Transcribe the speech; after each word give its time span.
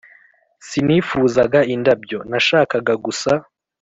sinifuzaga 0.67 1.59
indabyo, 1.73 2.19
nashakaga 2.29 2.93
gusa 3.05 3.31